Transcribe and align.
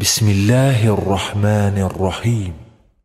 بسم 0.00 0.28
الله 0.28 0.92
الرحمن 0.92 1.78
الرحیم 1.78 2.54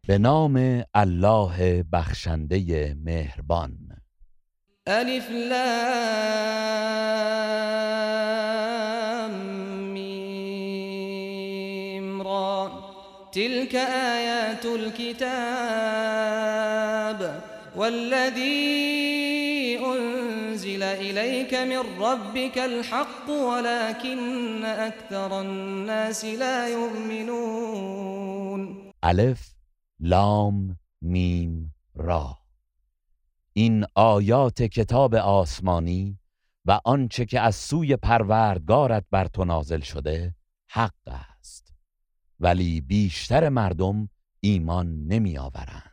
به 0.07 0.17
نام 0.17 0.83
الله 0.95 1.85
بخشنده 1.93 2.95
مهربان. 3.05 3.71
ألف 4.87 5.29
لام 5.29 5.53
میم 9.93 12.21
را. 12.21 12.71
تلك 13.31 13.75
آیات 13.75 14.65
الكتاب 14.65 15.23
والذي 17.75 18.62
من 21.65 22.01
ربك 22.01 22.57
الحق 22.57 23.29
ولكن 23.29 24.65
أكثر 24.65 25.41
الناس 25.41 26.25
لا 26.25 26.69
يؤمنون. 26.69 28.33
الف 29.03 29.55
لام 29.99 30.79
میم 31.01 31.75
را. 31.95 32.37
این 33.53 33.85
آیات 33.95 34.61
کتاب 34.61 35.15
آسمانی 35.15 36.19
و 36.65 36.79
آنچه 36.85 37.25
که 37.25 37.39
از 37.39 37.55
سوی 37.55 37.95
پروردگارت 37.95 39.05
بر 39.11 39.25
تو 39.25 39.45
نازل 39.45 39.79
شده 39.79 40.35
حق 40.69 41.07
است. 41.07 41.73
ولی 42.39 42.81
بیشتر 42.81 43.49
مردم 43.49 44.09
ایمان 44.39 45.07
نمی 45.07 45.37
آورند 45.37 45.92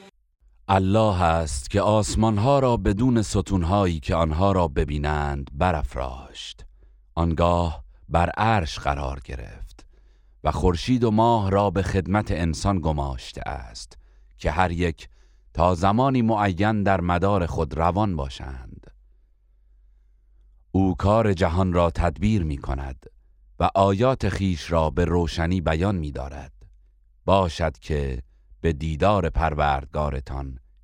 الله 0.73 1.21
است 1.21 1.69
که 1.69 1.81
آسمانها 1.81 2.59
را 2.59 2.77
بدون 2.77 3.21
ستونهایی 3.21 3.99
که 3.99 4.15
آنها 4.15 4.51
را 4.51 4.67
ببینند 4.67 5.51
برافراشت. 5.53 6.65
آنگاه 7.15 7.83
بر 8.09 8.29
عرش 8.29 8.79
قرار 8.79 9.19
گرفت 9.25 9.85
و 10.43 10.51
خورشید 10.51 11.03
و 11.03 11.11
ماه 11.11 11.49
را 11.49 11.69
به 11.69 11.83
خدمت 11.83 12.31
انسان 12.31 12.79
گماشته 12.79 13.41
است 13.49 13.97
که 14.37 14.51
هر 14.51 14.71
یک 14.71 15.09
تا 15.53 15.75
زمانی 15.75 16.21
معین 16.21 16.83
در 16.83 17.01
مدار 17.01 17.45
خود 17.45 17.77
روان 17.77 18.15
باشند. 18.15 18.91
او 20.71 20.95
کار 20.95 21.33
جهان 21.33 21.73
را 21.73 21.91
تدبیر 21.91 22.43
می 22.43 22.57
کند 22.57 23.05
و 23.59 23.69
آیات 23.75 24.29
خیش 24.29 24.71
را 24.71 24.89
به 24.89 25.05
روشنی 25.05 25.61
بیان 25.61 25.95
می 25.95 26.11
دارد 26.11 26.53
باشد 27.25 27.77
که 27.77 28.21
به 28.61 28.73
دیدار 28.73 29.29
پروردگارتان 29.29 30.60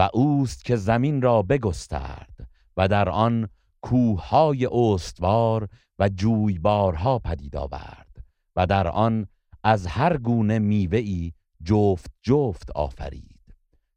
و 0.00 0.08
اوست 0.12 0.64
که 0.64 0.76
زمین 0.76 1.22
را 1.22 1.42
بگسترد 1.42 2.48
و 2.76 2.88
در 2.88 3.08
آن 3.08 3.48
کوههای 3.82 4.66
استوار 4.66 5.68
و 5.98 6.08
جویبارها 6.08 7.18
پدید 7.18 7.56
آورد 7.56 8.24
و 8.56 8.66
در 8.66 8.88
آن 8.88 9.26
از 9.64 9.86
هر 9.86 10.16
گونه 10.16 10.58
میوه‌ای 10.58 11.32
جفت 11.64 12.10
جفت 12.22 12.70
آفرید. 12.70 13.40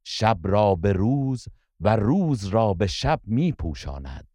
شب 0.04 0.38
را 0.44 0.76
به 0.76 0.94
روز 0.94 1.48
و 1.80 1.96
روز 1.96 2.46
را 2.46 2.74
به 2.74 2.88
شب 2.88 3.20
می 3.26 3.52
پوشاند 3.52 4.28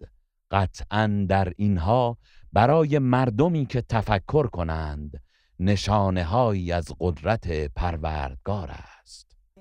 قطعا 0.51 1.27
در 1.29 1.53
اینها 1.57 2.19
برای 2.53 2.99
مردمی 2.99 3.67
که 3.67 3.83
تفکر 3.83 4.47
کنند 4.47 5.23
نشانه 5.61 6.25
هایی 6.25 6.73
از 6.73 6.87
قدرت 7.01 7.75
پروردگار 7.75 8.71
است. 8.71 8.98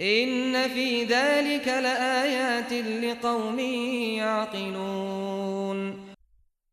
إن 0.00 0.68
في 0.68 1.04
ذلك 1.04 1.68
لآيات 1.68 2.72
لقوم 2.72 3.58
يعقلون 4.18 5.94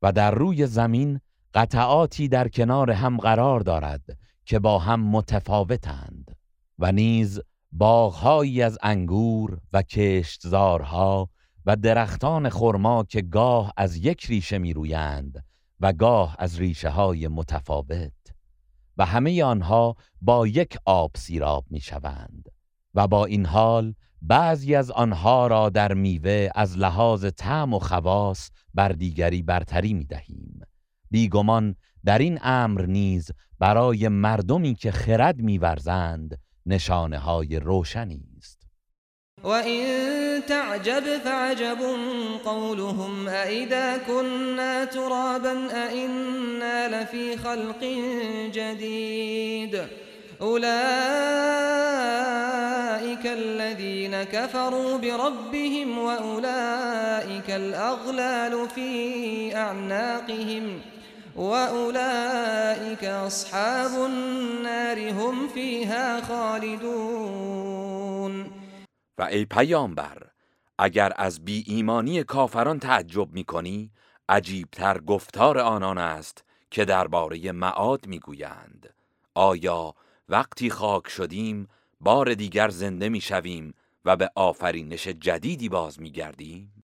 و 0.01 0.11
در 0.11 0.31
روی 0.31 0.67
زمین 0.67 1.19
قطعاتی 1.53 2.27
در 2.27 2.47
کنار 2.47 2.91
هم 2.91 3.17
قرار 3.17 3.59
دارد 3.59 4.01
که 4.45 4.59
با 4.59 4.79
هم 4.79 5.03
متفاوتند 5.09 6.37
و 6.79 6.91
نیز 6.91 7.41
باغهایی 7.71 8.61
از 8.61 8.77
انگور 8.83 9.59
و 9.73 9.81
کشتزارها 9.81 11.29
و 11.65 11.75
درختان 11.75 12.49
خرما 12.49 13.03
که 13.03 13.21
گاه 13.21 13.73
از 13.77 13.97
یک 13.97 14.25
ریشه 14.25 14.57
می 14.57 14.73
رویند 14.73 15.45
و 15.79 15.93
گاه 15.93 16.35
از 16.39 16.59
ریشه 16.59 16.89
های 16.89 17.27
متفاوت 17.27 18.11
و 18.97 19.05
همه 19.05 19.43
آنها 19.43 19.95
با 20.21 20.47
یک 20.47 20.77
آب 20.85 21.11
سیراب 21.15 21.65
می 21.69 21.79
شوند 21.79 22.49
و 22.95 23.07
با 23.07 23.25
این 23.25 23.45
حال 23.45 23.93
بعضی 24.21 24.75
از 24.75 24.91
آنها 24.91 25.47
را 25.47 25.69
در 25.69 25.93
میوه 25.93 26.49
از 26.55 26.77
لحاظ 26.77 27.25
طعم 27.25 27.73
و 27.73 27.79
خواص 27.79 28.49
بر 28.73 28.89
دیگری 28.89 29.41
برتری 29.41 29.93
می 29.93 30.05
دهیم 30.05 30.61
بیگمان 31.11 31.75
در 32.05 32.17
این 32.17 32.39
امر 32.41 32.85
نیز 32.85 33.31
برای 33.59 34.07
مردمی 34.07 34.75
که 34.75 34.91
خرد 34.91 35.41
میورزند 35.41 36.37
نشانه 36.65 37.17
های 37.17 37.59
روشنی 37.59 38.23
است. 38.37 38.61
وإن 39.43 40.41
تعجب 40.47 41.03
فعجب 41.23 41.77
قولهم 42.45 43.27
أئذا 43.27 43.97
كنا 43.97 44.85
ترابا 44.85 45.67
أئنا 45.73 46.87
لفي 46.87 47.37
خلق 47.37 47.83
جديد؟ 48.51 49.81
أولئك 50.41 50.61
الذين 53.25 54.23
كفروا 54.23 54.97
بربهم 54.97 55.97
وأولئك 55.97 57.49
الأغلال 57.49 58.69
في 58.69 59.55
أعناقهم 59.55 60.81
وأولئك 61.35 63.03
أصحاب 63.03 64.05
النار 64.05 65.09
هم 65.09 65.47
فيها 65.47 66.21
خالدون. 66.21 67.81
و 69.17 69.23
ای 69.23 69.45
پیامبر 69.45 70.17
اگر 70.79 71.11
از 71.15 71.45
بی 71.45 71.63
ایمانی 71.67 72.23
کافران 72.23 72.79
تعجب 72.79 73.31
می 73.31 73.43
کنی 73.43 73.91
عجیبتر 74.29 74.97
گفتار 74.97 75.59
آنان 75.59 75.97
است 75.97 76.43
که 76.71 76.85
درباره 76.85 77.51
معاد 77.51 78.07
می‌گویند. 78.07 78.93
آیا 79.35 79.93
وقتی 80.31 80.69
خاک 80.69 81.09
شدیم 81.09 81.67
بار 81.99 82.33
دیگر 82.33 82.69
زنده 82.69 83.09
می‌شویم 83.09 83.73
و 84.05 84.15
به 84.15 84.31
آفرینش 84.35 85.07
جدیدی 85.07 85.69
باز 85.69 86.01
میگردیم. 86.01 86.83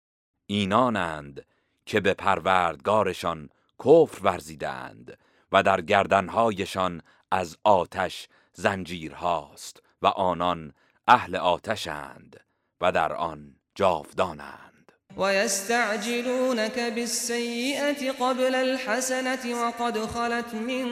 اینانند 0.45 1.45
که 1.85 1.99
به 1.99 2.13
پروردگارشان 2.13 3.49
کفر 3.79 4.23
ورزیدند 4.23 5.17
و 5.51 5.63
در 5.63 5.81
گردنهایشان 5.81 7.01
از 7.31 7.57
آتش 7.63 8.27
زنجیرهاست 8.53 9.83
و 10.01 10.07
آنان 10.07 10.73
اهل 11.07 11.35
آتشند 11.35 12.39
و 12.81 12.91
در 12.91 13.13
آن 13.13 13.55
جاودانند. 13.75 14.72
ويستعجلونك 15.17 16.79
بالسيئة 16.79 18.11
قبل 18.11 18.55
الحسنة 18.55 19.61
وقد 19.61 19.97
خلت 20.05 20.53
من 20.53 20.85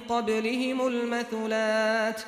قبلهم 0.00 0.86
المثلات 0.86 2.22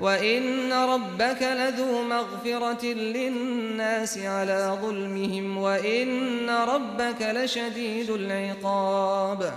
وإن 0.00 0.72
ربك 0.72 1.42
لذو 1.42 2.02
مغفرة 2.02 2.84
للناس 2.86 4.18
على 4.18 4.78
ظلمهم 4.82 5.58
وإن 5.58 6.50
ربك 6.50 7.22
لشديد 7.22 8.10
العقاب. 8.10 9.52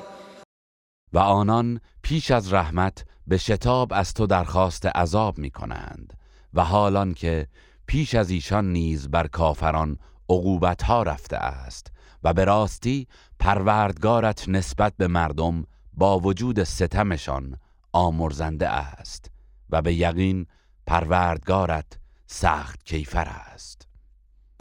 و 1.13 1.18
آنان 1.18 1.80
پیش 2.03 2.31
از 2.31 2.53
رحمت 2.53 3.06
به 3.27 3.38
شتاب 3.38 3.94
از 3.94 4.13
تو 4.13 4.27
درخواست 4.27 4.86
عذاب 4.86 5.38
می 5.38 5.51
کنند 5.51 6.13
و 6.53 6.63
حالان 6.63 7.13
که 7.13 7.47
پیش 7.88 8.15
از 8.15 8.30
ایشان 8.30 8.71
نیز 8.71 9.09
بر 9.12 9.27
کافران 9.27 9.97
عقوبت 10.29 10.83
ها 10.83 11.03
رفته 11.03 11.37
است 11.37 11.87
و 12.23 12.33
به 12.33 12.45
راستی 12.45 13.07
پروردگارت 13.39 14.49
نسبت 14.49 14.93
به 14.97 15.07
مردم 15.07 15.65
با 15.93 16.19
وجود 16.19 16.63
ستمشان 16.63 17.57
آمرزنده 17.93 18.69
است 18.69 19.31
و 19.69 19.81
به 19.81 19.93
یقین 19.93 20.45
پروردگارت 20.87 21.85
سخت 22.27 22.83
کیفر 22.85 23.27
است. 23.27 23.87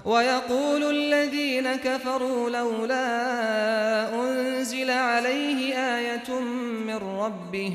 ويقول 0.07 0.83
الذين 0.83 1.77
كفروا 1.77 2.49
لولا 2.49 3.05
أنزل 4.15 4.91
عليه 4.91 5.77
آية 5.77 6.41
من 6.87 6.97
ربه 6.97 7.73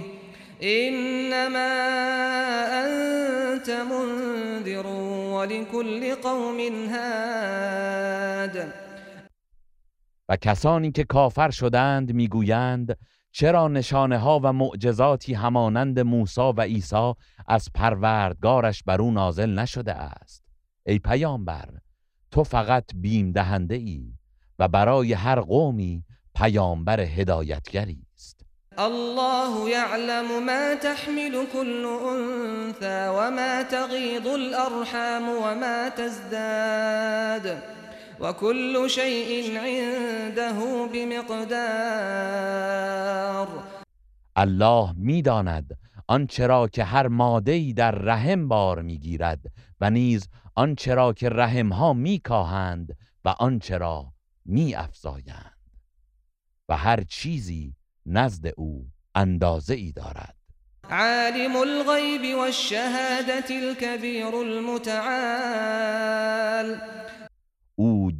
إنما 0.63 1.73
أنت 2.85 3.69
منذر 3.69 4.87
ولكل 5.33 6.15
قوم 6.15 6.59
هاد 6.89 7.82
و 10.29 10.35
کسانی 10.35 10.91
که 10.91 11.03
کافر 11.03 11.50
شدند 11.50 12.13
می‌گویند 12.13 12.97
چرا 13.31 13.67
نشانه 13.67 14.17
ها 14.17 14.39
و 14.44 14.53
معجزاتی 14.53 15.33
همانند 15.33 16.00
موسی 16.00 16.41
و 16.41 16.61
عیسی 16.61 17.13
از 17.47 17.69
پروردگارش 17.75 18.83
بر 18.83 19.01
او 19.01 19.11
نازل 19.11 19.59
نشده 19.59 19.94
است؟ 19.94 20.44
ای 20.85 21.00
پیامبر 21.00 21.69
تو 22.31 22.44
فقط 22.44 22.85
بیم 22.95 23.31
دهنده 23.31 23.75
ای 23.75 24.13
و 24.59 24.67
برای 24.67 25.13
هر 25.13 25.39
قومی 25.39 26.03
پیامبر 26.35 27.00
هدایتگری 27.00 28.01
است. 28.15 28.45
الله 28.77 29.69
يعلم 29.69 30.45
ما 30.45 30.75
تحمل 30.75 31.45
كل 31.53 31.85
أنثى 31.85 33.07
وما 33.09 33.63
تغيض 33.63 34.27
الأرحام 34.27 35.29
وما 35.29 35.89
تزداد. 35.89 37.73
وكل 38.19 38.89
شيء 38.89 39.60
عنده 39.60 40.88
بمقدار. 40.94 41.54
الله 44.36 44.94
می‌داند 44.98 45.77
آنچه 46.07 46.48
را 46.48 46.68
که 46.68 46.83
هر 46.83 47.07
ماده‌ای 47.07 47.74
در 47.74 47.92
رحم 47.92 48.48
بار 48.48 48.81
می‌گیرد 48.81 49.39
و 49.81 49.89
نیز 49.89 50.27
آنچه 50.56 50.94
را 50.94 51.13
که 51.13 51.30
رحمها 51.30 51.94
میکاهند 51.94 52.98
و 53.25 53.30
آنچه 53.30 53.77
را 53.77 54.13
میافزایند. 54.45 55.57
و 56.69 56.77
هر 56.77 57.04
چیزی 57.04 57.75
نزد 58.06 58.48
او 58.57 58.88
اندازه 59.15 59.74
ای 59.74 59.92
دارد. 59.92 60.36
عالم 60.92 61.56
الغیب 61.56 62.38
والشهادة 62.38 63.50
الكبیر 63.50 64.36
المتعال. 64.36 65.07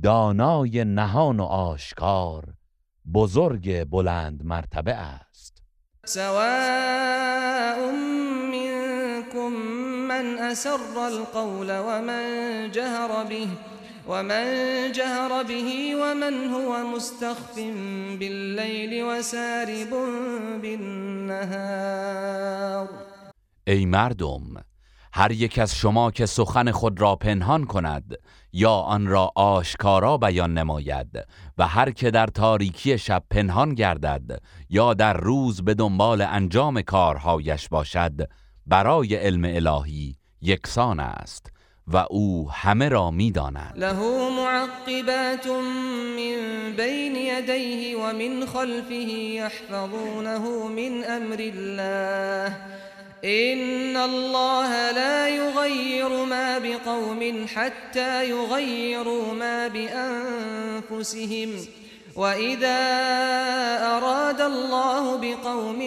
دانای 0.02 0.86
نهان 0.86 1.40
و 1.40 1.44
آشکار 1.44 2.54
بزرگ 3.14 3.84
بلند 3.84 4.46
مرتبه 4.46 4.94
است. 4.94 5.64
سواء 6.06 7.92
منكم 8.52 9.54
من 10.08 10.38
أسر 10.38 10.98
القول 10.98 11.80
ومن 11.80 12.72
جهر 12.72 13.24
به 13.24 13.48
ومن 14.08 14.92
جهر 14.92 15.44
به 15.44 15.96
ومن 15.96 16.34
هو 16.54 16.96
مستخف 16.96 17.56
بالليل 18.20 19.04
وسارب 19.04 19.90
بالنهار. 20.62 21.94
ای 23.68 23.86
مردم 23.86 24.64
هر 25.16 25.32
یک 25.32 25.60
از 25.60 25.76
شما 25.76 26.12
که 26.12 26.26
سخن 26.26 26.72
خود 26.72 27.02
را 27.02 27.16
پنهان 27.16 27.64
کند 27.64 28.16
یا 28.54 28.72
آن 28.72 29.08
را 29.08 29.32
آشکارا 29.36 30.18
بیان 30.18 30.58
نماید 30.58 31.08
و 31.58 31.68
هر 31.68 31.92
که 31.92 32.12
در 32.12 32.28
تاریکی 32.28 32.98
شب 32.98 33.24
پنهان 33.30 33.74
گردد 33.74 34.42
یا 34.70 34.94
در 34.94 35.14
روز 35.14 35.62
به 35.62 35.74
دنبال 35.74 36.22
انجام 36.22 36.82
کارهایش 36.82 37.70
باشد 37.70 38.30
برای 38.68 39.16
علم 39.16 39.44
الهی 39.46 40.16
یکسان 40.42 41.00
است 41.00 41.52
و 41.88 42.06
او 42.10 42.52
همه 42.52 42.90
را 42.90 43.12
می‌داند. 43.12 43.74
له 43.76 44.00
معقبات 44.30 45.48
من 46.18 46.74
بين 46.78 47.16
يديه 47.16 47.98
ومن 47.98 48.46
خلفه 48.46 48.96
يحفظونه 49.36 50.68
من 50.68 51.04
أمر 51.04 51.38
الله. 51.40 52.56
إن 53.24 53.98
الله 53.98 54.92
لا 54.92 55.30
يغير 55.30 56.26
ما 56.26 56.60
بقوم 56.60 57.46
حتى 57.48 58.30
يغيروا 58.30 59.34
ما 59.34 59.68
بأنفسهم. 59.68 61.50
وإذا 62.16 62.82
أراد 63.98 64.42
الله 64.42 65.18
بقوم 65.18 65.80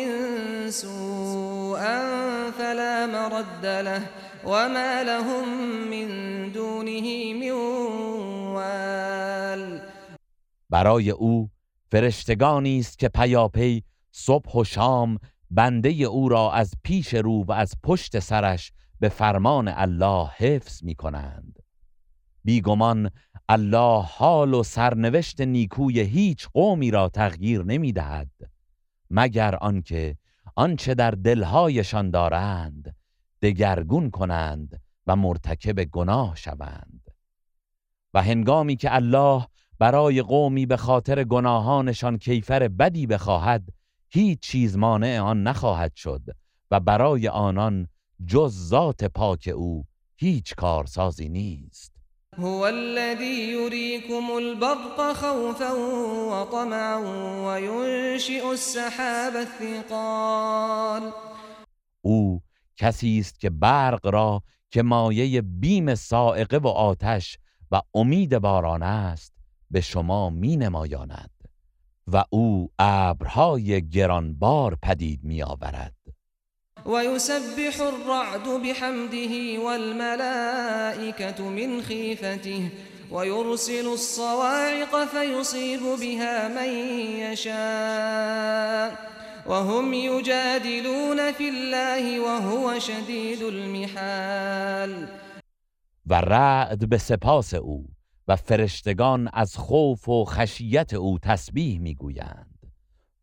سوءا 0.71 2.01
فلا 2.51 3.07
مرد 3.07 3.67
له. 3.67 4.03
وما 4.45 5.03
لهم 5.05 5.49
من 5.91 6.09
دونه 6.53 7.35
من 7.35 7.51
وال. 8.57 9.81
برای 10.71 11.11
أو 11.11 11.49
فرشتگانی 11.93 12.79
است 12.79 12.99
که 12.99 13.09
پیاپی 13.09 13.83
صبح 14.13 14.53
و 14.57 14.65
شام 14.65 15.19
بنده 15.51 15.89
او 15.89 16.29
را 16.29 16.53
از 16.53 16.75
پیش 16.83 17.15
رو 17.15 17.45
و 17.45 17.53
از 17.53 17.75
پشت 17.83 18.19
سرش 18.19 18.73
به 19.01 19.09
فرمان 19.09 19.69
الله 19.69 20.29
حفظ 20.37 20.85
می 20.85 20.95
کنند 20.95 21.59
بیگمان 22.45 23.11
الله 23.49 24.03
حال 24.03 24.55
و 24.55 24.63
سرنوشت 24.63 25.41
نیکوی 25.41 26.01
هیچ 26.01 26.49
قومی 26.49 26.91
را 26.91 27.09
تغییر 27.09 27.63
نمی 27.63 27.93
دهد 27.93 28.31
مگر 29.11 29.55
آنکه 29.55 30.17
آنچه 30.57 30.95
در 30.95 31.11
دلهایشان 31.11 32.11
دارند 32.11 32.97
دگرگون 33.43 34.11
کنند 34.11 34.81
و 35.07 35.17
مرتکب 35.17 35.85
گناه 35.85 36.37
شوند. 36.37 37.03
و 38.15 38.23
هنگامی 38.23 38.77
که 38.77 38.95
الله 38.95 39.47
برای 39.79 40.23
قومی 40.23 40.67
به 40.67 40.77
خاطر 40.77 41.25
گناهانشان 41.25 42.19
کیفر 42.19 42.69
بدی 42.69 43.07
بخواهد 43.07 43.69
هیچ 44.09 44.41
چیز 44.41 44.77
مانع 44.77 45.21
آن 45.21 45.43
نخواهد 45.43 45.95
شد 45.95 46.23
و 46.71 46.81
برای 46.81 47.29
آنان 47.29 47.89
جز 48.27 48.69
ذات 48.69 49.05
پاک 49.05 49.51
او 49.55 49.85
هیچ 50.17 50.55
کارسازی 50.55 51.29
نیست. 51.29 51.93
هو 52.39 52.65
الذي 52.65 53.53
يريكم 53.53 54.31
البرق 54.31 55.13
خوفا 55.13 55.73
وطمعا 56.31 56.97
وينشئ 57.47 58.45
السحاب 58.51 59.37
الثقال. 59.37 61.13
او 62.03 62.43
کسی 62.77 63.19
است 63.19 63.41
که 63.41 63.51
برق 63.51 64.07
را 64.07 64.43
که 64.71 64.83
مایه 64.83 65.43
بیم 65.43 65.95
سائقه 65.95 66.59
و 66.59 66.69
آتش 66.69 67.39
و 67.71 67.81
امید 67.95 68.39
باران 68.39 68.83
است 68.83 69.33
به 69.71 69.81
شما 69.81 70.31
می 70.31 70.57
نمایاند. 70.57 71.31
و 72.13 72.25
او 72.31 72.71
ابرهای 72.79 73.89
گرانبار 73.89 74.79
پدید 74.83 75.21
می 75.23 75.43
آورد 75.43 75.95
ويسبح 76.87 77.81
الرعد 77.81 78.63
بحمده 78.63 79.59
والملائكة 79.59 81.49
من 81.49 81.83
خيفته 81.83 82.71
ويرسل 83.11 83.87
الصواعق 83.87 85.05
فيصيب 85.05 85.81
بها 86.01 86.49
من 86.49 86.69
يشاء 87.19 88.99
وهم 89.47 89.95
يجادلون 89.95 91.33
في 91.33 91.49
الله 91.49 92.21
وهو 92.21 92.79
شديد 92.79 93.43
المحال 93.43 95.09
و 96.07 96.15
رعد 96.15 96.89
به 96.89 96.99
سپاس 96.99 97.55
او. 97.55 97.96
و 98.29 98.37
فرشتگان 98.37 99.31
از 99.33 99.57
خوف 99.57 100.09
و 100.09 100.25
خشیت 100.25 100.95
او 100.95 101.19
تسبیح 101.19 101.79
می‌گویند. 101.81 102.73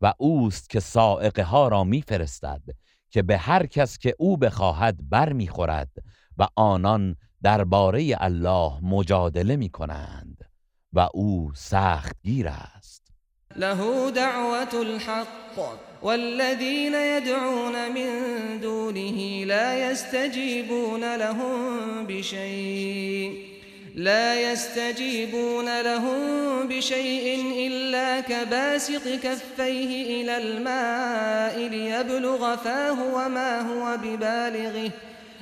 و 0.00 0.14
اوست 0.18 0.70
که 0.70 0.80
سائقه 0.80 1.42
ها 1.42 1.68
را 1.68 1.84
میفرستد 1.84 2.62
که 3.10 3.22
به 3.22 3.36
هر 3.36 3.66
کس 3.66 3.98
که 3.98 4.14
او 4.18 4.36
بخواهد 4.36 5.10
بر 5.10 5.32
می‌خورد 5.32 5.90
و 6.38 6.46
آنان 6.56 7.16
درباره 7.42 8.16
الله 8.20 8.72
مجادله 8.82 9.56
می 9.56 9.68
کنند 9.68 10.50
و 10.92 11.08
او 11.14 11.52
سختگیر 11.54 12.48
است. 12.48 13.12
له 13.56 14.10
دعوت 14.10 14.74
الحق 14.74 15.58
والذين 16.02 16.94
يدعون 16.94 17.88
من 17.88 18.58
دونه 18.62 19.44
لا 19.44 19.90
يستجيبون 19.90 21.04
لهم 21.16 22.06
بشيء 22.06 23.53
لا 23.94 24.52
يستجيبون 24.52 25.82
لهم 25.82 26.68
بشيء 26.68 27.26
إلا 27.66 28.20
كباسط 28.20 29.08
كفيه 29.22 30.22
إلى 30.22 30.36
الماء 30.36 31.68
ليبلغ 31.68 32.56
فاه 32.56 33.14
وما 33.14 33.60
هو 33.60 33.96
ببالغه 33.96 34.90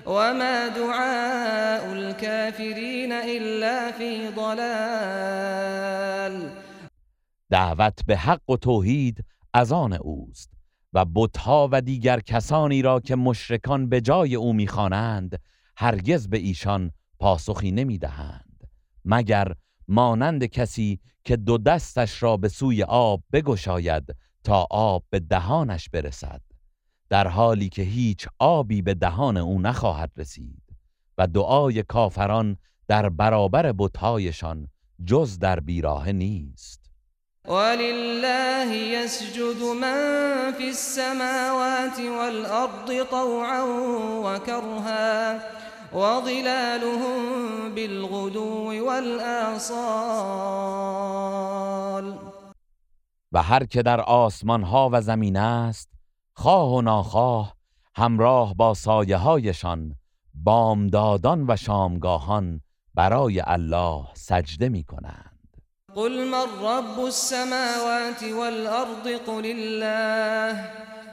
وما 0.07 0.69
دعاء 0.69 1.93
الكافرين 1.93 3.13
إلا 3.13 3.93
في 3.93 4.29
ضلال. 4.29 4.63
دعوت 7.51 8.01
به 8.07 8.17
حق 8.17 8.51
و 8.51 8.57
توحید 8.57 9.25
از 9.55 9.73
آن 9.73 9.93
اوست 9.93 10.51
و 10.93 11.05
بتها 11.05 11.69
و 11.73 11.81
دیگر 11.81 12.21
کسانی 12.21 12.83
را 12.83 13.01
که 13.01 13.17
مشرکان 13.17 13.89
به 13.89 14.01
جای 14.01 14.35
او 14.35 14.53
می‌خوانند 14.53 15.39
هرگز 15.77 16.29
به 16.29 16.39
ایشان 16.39 16.93
پاسخی 17.19 17.71
نمی‌دهند. 17.71 18.42
مگر 19.05 19.53
مانند 19.89 20.45
کسی 20.45 21.01
که 21.25 21.37
دو 21.37 21.59
دستش 21.59 22.23
را 22.23 22.37
به 22.37 22.49
سوی 22.49 22.83
آب 22.83 23.23
بگشاید 23.33 24.17
تا 24.45 24.67
آب 24.71 25.05
به 25.11 25.21
دهانش 25.21 25.89
برسد 25.89 26.41
در 27.09 27.29
حالی 27.29 27.69
که 27.69 27.83
هیچ 27.83 28.27
آبی 28.39 28.83
به 28.83 28.95
دهان 28.95 29.37
او 29.37 29.61
نخواهد 29.61 30.11
رسید 30.17 30.63
و 31.19 31.27
دعای 31.27 31.83
کافران 31.83 32.57
در 32.89 33.09
برابر 33.09 33.73
بتهایشان 33.79 34.69
جز 35.07 35.39
در 35.39 35.61
بیراه 35.61 36.13
نیست. 36.13 36.91
ولله 37.49 38.77
يسجد 38.77 39.63
من 39.81 40.53
في 40.59 40.69
السماوات 40.69 41.99
والأرض 42.01 43.07
طوعا 43.11 43.63
وكرها. 44.25 45.41
وظلالهم 45.95 47.75
بالغدو 47.75 48.85
والآصال. 48.87 50.33
و 53.33 53.43
هر 53.43 53.65
که 53.65 53.83
در 53.83 54.01
آسمان 54.01 54.63
ها 54.63 54.91
و 54.93 55.01
زمین 55.01 55.37
است 55.37 55.89
خواه 56.35 56.73
و 56.75 56.83
ناخواه 56.83 57.57
همراه 57.97 58.55
با 58.55 58.75
سایه 58.75 59.17
هایشان 59.17 59.95
بامدادان 60.35 61.45
و 61.49 61.57
شامگاهان 61.57 62.61
برای 62.95 63.43
الله 63.47 64.05
سجده 64.15 64.69
می 64.69 64.85
کنند 64.85 65.33
قل 65.95 66.29
من 66.29 66.47
رب 66.63 67.01
السماوات 67.01 68.23
والأرض 68.23 69.21
قل 69.27 69.47
الله 69.47 70.71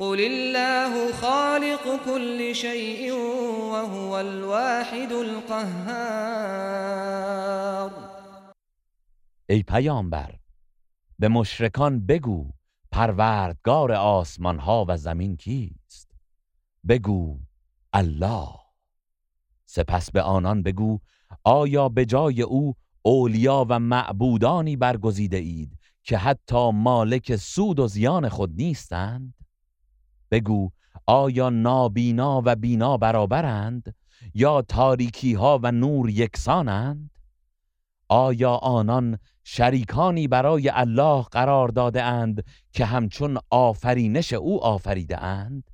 قل 0.00 0.20
الله 0.20 1.12
خالق 1.12 2.04
كل 2.04 2.54
شيء 2.54 3.12
وهو 3.12 4.12
الواحد 4.12 5.12
القهار. 5.12 6.00
ای 9.48 9.62
پیامبر 9.62 10.34
به 11.18 11.28
مشرکان 11.28 12.06
بگو 12.06 12.50
پروردگار 12.92 13.92
آسمان 13.92 14.58
ها 14.58 14.84
و 14.88 14.96
زمین 14.96 15.36
کیست. 15.36 16.10
بگو 16.88 17.38
الله. 17.92 18.48
سپس 19.66 20.10
به 20.10 20.22
آنان 20.22 20.62
بگو 20.62 20.98
آیا 21.44 21.88
به 21.88 22.04
جای 22.04 22.42
او 22.42 22.74
اولیا 23.02 23.66
و 23.68 23.78
معبودانی 23.78 24.76
برگزیده 24.76 25.36
اید 25.36 25.78
که 26.02 26.18
حتی 26.18 26.70
مالک 26.70 27.36
سود 27.36 27.78
و 27.80 27.88
زیان 27.88 28.28
خود 28.28 28.50
نیستند؟ 28.56 29.34
بگو 30.30 30.70
آیا 31.06 31.50
نابینا 31.50 32.42
و 32.44 32.56
بینا 32.56 32.96
برابرند؟ 32.96 33.94
یا 34.34 34.62
تاریکی 34.62 35.34
ها 35.34 35.60
و 35.62 35.72
نور 35.72 36.10
یکسانند؟ 36.10 37.10
آیا 38.08 38.54
آنان 38.54 39.18
شریکانی 39.44 40.28
برای 40.28 40.68
الله 40.68 41.22
قرار 41.22 41.68
داده 41.68 42.02
اند 42.02 42.44
که 42.72 42.84
همچون 42.84 43.38
آفرینش 43.50 44.32
او 44.32 44.64
آفریده 44.64 45.22
اند 45.22 45.70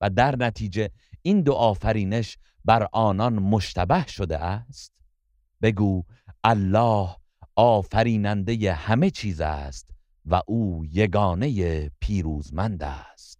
و 0.00 0.10
در 0.10 0.36
نتیجه 0.36 0.90
این 1.22 1.42
دو 1.42 1.52
آفرینش 1.52 2.38
بر 2.64 2.88
آنان 2.92 3.38
مشتبه 3.38 4.06
شده 4.06 4.38
است؟ 4.38 4.92
بگو 5.62 6.04
الله 6.44 7.16
آفریننده 7.56 8.72
همه 8.72 9.10
چیز 9.10 9.40
است 9.40 9.90
و 10.26 10.42
او 10.46 10.86
یگانه 10.90 11.90
پیروزمند 12.00 12.82
است. 12.82 13.39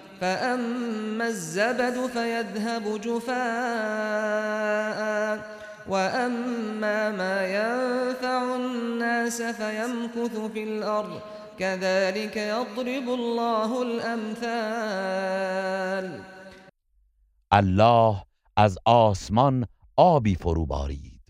فأما 0.21 1.27
الزبد 1.27 2.07
فيذهب 2.07 3.01
جفاء 3.01 3.31
وأما 5.87 7.11
ما 7.11 7.47
ينفع 7.47 8.55
الناس 8.55 9.41
فيمكث 9.41 10.39
في 10.53 10.63
الأرض 10.63 11.21
كذلك 11.59 12.37
يضرب 12.37 13.09
الله 13.09 13.81
الأمثال. 13.81 14.51
الله 17.53 18.23
از 18.57 18.77
آسمان 18.85 19.65
آبی 19.95 20.35
فرو 20.35 20.65
بارید. 20.65 21.21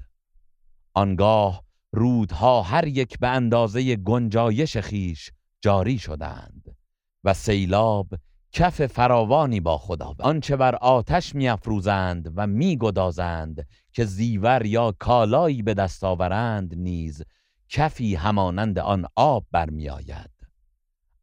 آنگاه 0.94 1.64
رودها 1.92 2.62
هر 2.62 2.88
یک 2.88 3.20
به 3.20 3.28
اندازه 3.28 3.96
گنجایش 3.96 4.78
خیش 4.78 5.32
جاری 5.62 6.00
شدند 6.00 6.76
و 7.24 7.34
سیلاب 7.34 8.08
کف 8.54 8.86
فراوانی 8.86 9.60
با 9.60 9.78
خدا 9.78 10.16
آنچه 10.20 10.56
بر 10.56 10.76
آتش 10.76 11.36
میافروزند 11.36 12.34
و 12.36 12.48
میگدازند 12.48 13.68
که 13.92 14.06
زیور 14.06 14.66
یا 14.66 14.92
کالایی 15.00 15.62
به 15.62 15.74
دست 15.74 16.04
آورند 16.04 16.76
نیز 16.76 17.24
کفی 17.70 18.16
همانند 18.16 18.80
آن 18.80 19.06
آب 19.16 19.46
برمیآید. 19.52 20.32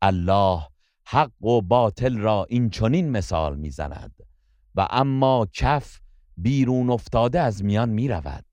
الله 0.02 0.62
حق 1.04 1.44
و 1.44 1.60
باطل 1.60 2.18
را 2.18 2.46
این 2.48 2.70
چنین 2.70 3.10
مثال 3.10 3.56
می‌زند. 3.56 4.14
و 4.74 4.88
اما 4.90 5.46
کف 5.52 6.00
بیرون 6.36 6.90
افتاده 6.90 7.40
از 7.40 7.64
میان 7.64 7.88
می‌رود. 7.88 8.44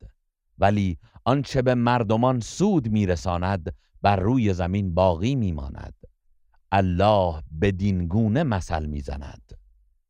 ولی 0.57 0.97
آنچه 1.25 1.61
به 1.61 1.75
مردمان 1.75 2.39
سود 2.39 2.87
میرساند 2.87 3.75
بر 4.01 4.15
روی 4.15 4.53
زمین 4.53 4.93
باقی 4.93 5.35
میماند. 5.35 5.93
الله 6.77 7.41
بدین 7.61 8.07
گونه 8.07 8.43
مثل 8.43 8.85
میزند. 8.85 9.41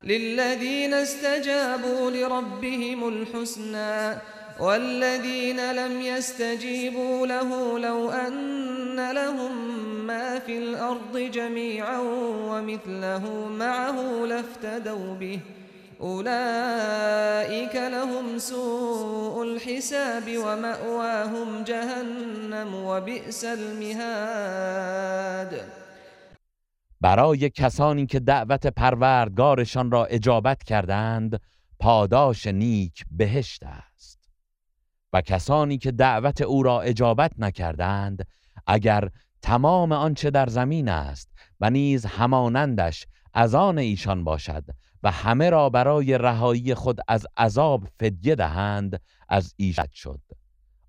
للذین 0.04 0.94
استجابوا 0.94 2.12
لربهم 2.12 3.04
الحسنى 3.04 4.22
والذين 4.60 5.72
لم 5.72 6.02
يستجيبوا 6.02 7.28
له 7.28 7.80
لو 7.80 8.12
أن 8.12 9.12
لهم 9.12 9.52
ما 10.08 10.40
في 10.40 10.58
الأرض 10.58 11.18
جميعا 11.18 12.00
ومثله 12.50 13.48
معه 13.48 14.26
لافتدوا 14.26 15.16
به. 15.16 15.40
اولئك 16.02 17.76
لهم 17.76 18.38
سوء 18.38 19.44
الحساب 19.44 20.38
ومأواهم 20.38 21.64
جهنم 21.64 22.76
وبئس 22.76 23.46
المهاد. 23.46 25.06
برای 27.06 27.50
کسانی 27.50 28.06
که 28.06 28.20
دعوت 28.20 28.68
پروردگارشان 28.68 29.92
را 29.92 30.06
اجابت 30.06 30.64
کردند 30.64 31.42
پاداش 31.80 32.48
نیک 32.48 33.06
بهشت 33.12 33.64
است. 33.64 34.30
و 35.14 35.22
کسانی 35.22 35.78
که 35.78 35.92
دعوت 35.92 36.42
او 36.42 36.64
را 36.64 36.82
اجابت 36.82 37.32
نکردند 37.38 38.28
اگر 38.68 39.10
تمام 39.42 39.92
آنچه 39.92 40.30
در 40.30 40.48
زمین 40.48 40.90
است 40.90 41.30
و 41.60 41.70
نیز 41.70 42.06
همانندش 42.06 43.08
از 43.34 43.56
آن 43.56 43.78
ایشان 43.78 44.24
باشد 44.24 44.64
و 45.04 45.12
همه 45.12 45.50
را 45.50 45.70
برای 45.70 46.18
رهایی 46.18 46.74
خود 46.74 47.00
از 47.08 47.28
عذاب 47.38 47.88
فدیه 48.00 48.36
دهند 48.36 49.02
از 49.30 49.54
ایشان 49.58 49.88
شد. 49.94 50.22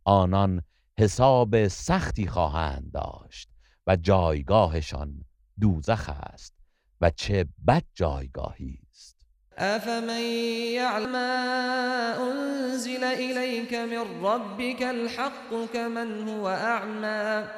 آنان 0.05 0.63
حساب 0.99 1.69
سختی 1.69 2.27
خواهند 2.27 2.91
داشت 2.93 3.49
و 3.87 3.97
جایگاهشان 3.97 5.26
دوزخ 5.61 6.11
است 6.11 6.55
و 7.01 7.11
چه 7.11 7.47
بد 7.67 7.83
جایگاهی 7.95 8.79
است. 8.91 9.17
افمن 9.59 10.21
یعلم 10.75 11.15
انزل 11.15 13.05
الیک 13.05 13.75
من 13.75 14.25
ربک 14.25 14.83
الحق 14.83 15.73
كمن 15.73 16.29
هو 16.29 16.45
اعمى 16.45 17.49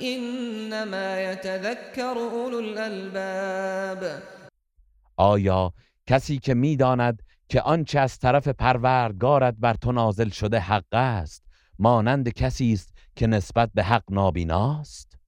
انما 0.00 1.20
يتذكر 1.20 2.18
اولو 2.18 2.58
الالباب 2.58 4.22
آیا 5.16 5.72
کسی 6.06 6.38
که 6.38 6.54
می‌داند 6.54 7.22
که 7.48 7.62
آنچه 7.62 8.00
از 8.00 8.18
طرف 8.18 8.48
پروردگارت 8.48 9.54
بر 9.58 9.74
تو 9.74 9.92
نازل 9.92 10.28
شده 10.28 10.58
حق 10.60 10.94
است 10.94 11.44
مانند 11.78 12.28
کسی 12.28 12.72
است 12.72 12.94
که 13.16 13.26
نسبت 13.26 13.70
به 13.74 13.82
حق 13.82 14.04
نابیناست؟ 14.10 15.18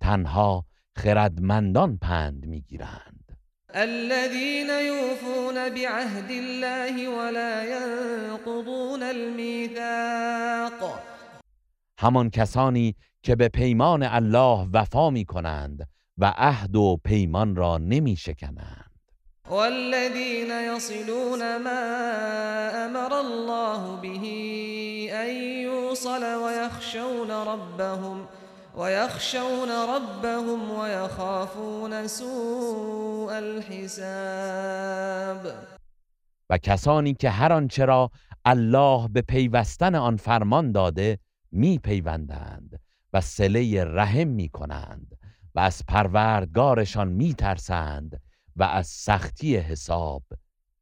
تنها 0.00 0.66
خردمندان 0.96 1.98
پند 1.98 2.46
می‌گیرند. 2.46 3.38
الذين 3.74 4.70
يوفون 4.70 5.54
بعهد 5.54 6.30
الله 6.30 7.08
ولا 7.08 7.64
ينقضون 7.64 9.02
الميثاق. 9.02 11.00
همان 11.98 12.30
کسانی 12.30 12.94
که 13.22 13.36
به 13.36 13.48
پیمان 13.48 14.02
الله 14.02 14.68
وفا 14.72 15.10
می 15.10 15.24
کنند 15.24 15.88
و 16.18 16.32
عهد 16.36 16.76
و 16.76 17.00
پیمان 17.04 17.56
را 17.56 17.78
نمی 17.78 18.16
شکنند 18.16 18.90
والذين 19.50 20.50
يصلون 20.76 21.56
ما 21.56 21.80
امر 22.74 23.12
الله 23.14 24.00
به 24.02 24.18
ان 25.14 25.30
يوصل 25.62 26.34
ويخشون 26.34 27.30
ربهم 27.30 28.28
ويخشون 28.80 29.68
ربهم 29.68 30.70
ويخافون 30.70 32.06
سوء 32.06 33.32
الحساب. 33.38 34.86
و 36.50 36.58
کسانی 36.58 37.14
که 37.14 37.30
هر 37.30 37.52
آنچه 37.52 37.84
را 37.84 38.10
الله 38.44 39.08
به 39.08 39.22
پیوستن 39.22 39.94
آن 39.94 40.16
فرمان 40.16 40.72
داده 40.72 41.18
می 41.52 41.78
پیوندند 41.78 42.80
و 43.12 43.20
سله 43.20 43.84
رحم 43.84 44.28
می 44.28 44.48
کنند 44.48 45.18
و 45.54 45.60
از 45.60 45.82
پروردگارشان 45.88 47.08
می 47.08 47.34
ترسند 47.34 48.20
و 48.56 48.62
از 48.62 48.86
سختی 48.86 49.56
حساب 49.56 50.22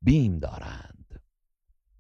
بیم 0.03 0.39
دارند. 0.39 0.98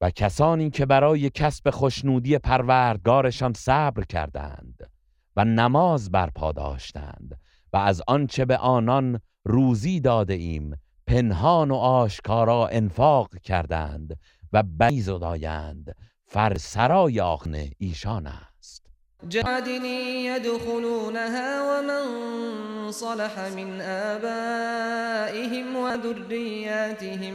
و 0.00 0.10
کسانی 0.10 0.70
که 0.70 0.86
برای 0.86 1.30
کسب 1.30 1.70
خوشنودی 1.70 2.38
پروردگارشان 2.38 3.52
صبر 3.52 4.04
کردند 4.04 4.90
و 5.36 5.44
نماز 5.44 6.10
برپا 6.10 6.52
داشتند 6.52 7.38
و 7.72 7.76
از 7.76 8.02
آنچه 8.06 8.44
به 8.44 8.56
آنان 8.56 9.20
روزی 9.44 10.00
داده 10.00 10.34
ایم 10.34 10.76
پنهان 11.06 11.70
و 11.70 11.74
آشکارا 11.74 12.66
انفاق 12.66 13.38
کردند 13.38 14.18
و 14.52 14.62
بی 14.62 15.00
زدایند 15.00 15.96
فرسرای 16.26 17.20
آخن 17.20 17.54
ایشان 17.78 18.26
است. 18.26 18.86
جعدنی 19.28 20.24
يدخلونها 20.24 21.80
ومن 21.80 22.92
صلح 22.92 23.48
من 23.56 23.80
آبائهم 23.80 25.76
و 25.76 25.96
ذرياتهم 26.02 27.34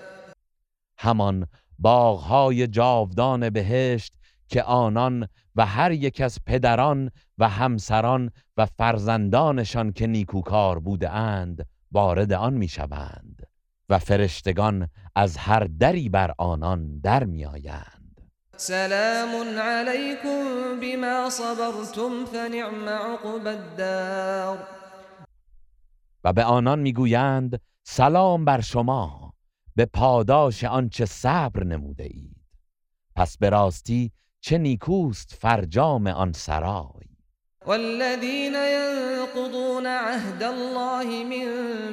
همان 0.98 1.48
باغهای 1.80 2.68
جاودان 2.68 3.50
بهشت 3.50 4.14
که 4.48 4.64
آنان 4.64 5.28
و 5.56 5.66
هر 5.66 5.92
یک 5.92 6.22
از 6.22 6.38
پدران 6.46 7.12
و 7.38 7.50
همسران 7.50 8.32
و 8.58 8.66
فرزندانشان 8.66 9.92
که 9.92 10.08
نیکوکار 10.08 10.80
بوده 10.80 11.10
اند 11.10 11.66
وارد 11.92 12.34
آن 12.34 12.54
می‌شوند 12.54 13.48
و 13.90 14.00
فرشتگان 14.00 14.88
از 15.16 15.38
هر 15.38 15.68
دری 15.80 16.10
بر 16.10 16.34
آنان 16.38 17.00
در 17.00 17.24
میآیند. 17.24 18.01
سلام 18.64 19.60
علیکم 19.60 20.80
بما 20.82 21.30
صبرتم 21.30 22.26
فنعم 22.26 22.90
عقب 22.90 23.48
الدار. 23.48 24.68
و 26.24 26.34
به 26.34 26.44
آنان 26.44 26.80
می‌گویند 26.80 27.62
سلام 27.84 28.46
بر 28.46 28.62
شما 28.62 29.34
به 29.76 29.86
پاداش 29.86 30.64
آنچه 30.64 31.06
صبر 31.06 31.64
نموده 31.64 32.04
اید. 32.04 32.36
پس 33.16 33.38
به 33.38 33.50
راستی 33.50 34.12
چه 34.42 34.58
نیکوست 34.58 35.34
فرجام 35.34 36.08
آن 36.08 36.32
سرای. 36.32 37.11
والذين 37.66 38.56
ينقضون 38.56 39.88
عهد 39.88 40.44
الله 40.44 41.24
من 41.24 41.48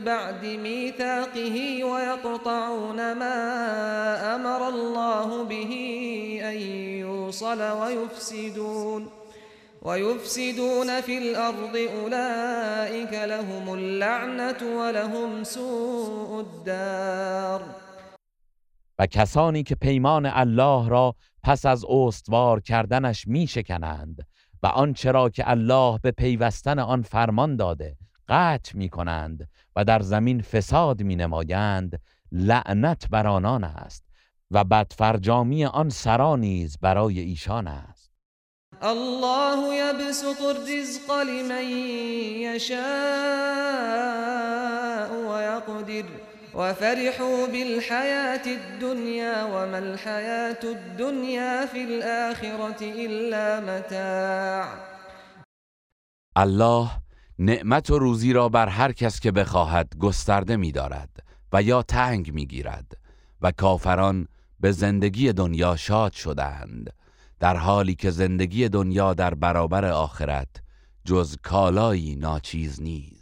بعد 0.05 0.45
ميثاقه 0.45 1.85
ويقطعون 1.85 3.13
ما 3.13 4.35
امر 4.35 4.69
الله 4.69 5.45
به 5.45 5.73
ان 6.43 6.57
يوصل 7.05 7.63
ويفسدون 7.63 9.11
ويفسدون 9.83 11.01
في 11.01 11.19
الارض 11.19 11.77
اولئك 11.77 13.13
لهم 13.13 13.75
اللعنه 13.75 14.79
ولهم 14.79 15.45
سوء 15.45 16.41
الدار. 16.41 17.61
و 18.99 19.07
کسانی 19.07 19.63
که 19.63 19.75
پیمان 19.75 20.27
الله 20.27 20.89
را 20.89 21.15
پس 21.43 21.67
از 21.67 21.85
استوار 21.89 22.61
کردنش 22.61 23.27
می 23.27 23.47
شکنند 23.47 24.27
و 24.63 24.67
آنچه 24.67 25.13
را 25.13 25.29
که 25.29 25.51
الله 25.51 25.99
به 26.03 26.11
پیوستن 26.11 26.79
آن 26.79 27.03
فرمان 27.03 27.57
داده 27.57 27.97
قطع 28.29 28.77
می 28.77 28.89
کنند 28.89 29.49
و 29.77 29.85
در 29.85 30.01
زمین 30.01 30.43
فساد 30.43 31.03
می 31.03 31.17
نمایند 31.17 32.01
لعنت 32.33 33.09
بر 33.11 33.27
آنان 33.27 33.65
است 33.65 34.05
و 34.51 34.65
بدفرجامی 34.65 35.65
آن 35.65 35.89
سرا 35.89 36.37
نیز 36.37 36.79
برای 36.79 37.21
ایشان 37.21 37.67
است. 37.67 38.13
الله 38.83 39.75
يبسط 39.75 40.43
الرزق 40.43 41.11
لمن 41.13 41.69
يشاء 42.41 42.79
ويقدر 45.29 46.05
وفرحوا 46.59 47.47
بالحياة 47.47 48.47
الدنيا 48.47 49.45
وما 49.45 49.79
الحياة 49.79 50.63
الدنيا 50.65 51.67
في 51.67 51.85
الآخرة 51.85 52.81
إلا 52.83 53.61
متاع. 53.61 54.67
الله 56.37 56.91
نعمت 57.39 57.91
و 57.91 57.99
روزی 57.99 58.33
را 58.33 58.49
بر 58.49 58.69
هر 58.69 58.93
کس 58.93 59.21
که 59.21 59.33
بخواهد 59.33 59.97
گسترده 59.99 60.57
می 60.57 60.73
دارد 60.73 61.11
و 61.53 61.63
یا 61.63 61.83
تنگ 61.83 62.33
می 62.35 62.47
گیرد 62.47 62.93
و 63.43 63.53
کافران 63.53 64.29
به 64.61 64.73
زندگی 64.73 65.33
دنیا 65.33 65.77
شاد 65.77 66.13
شدند 66.13 66.93
در 67.41 67.57
حالی 67.57 67.95
که 67.95 68.11
زندگی 68.11 68.69
دنیا 68.69 69.15
در 69.15 69.35
برابر 69.35 69.85
آخرت 69.85 70.49
جز 71.05 71.37
کالایی 71.43 72.17
ناچیز 72.17 72.83
نیست. 72.83 73.18